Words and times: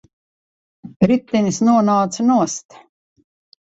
Ritenis 1.13 1.63
nonāca 1.69 2.29
nost. 2.35 2.83